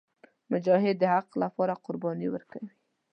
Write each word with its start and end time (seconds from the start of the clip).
مجاهد 0.51 0.95
د 0.99 1.03
حق 1.13 1.29
لپاره 1.43 1.79
قرباني 1.85 2.27
ورکوي. 2.31 2.71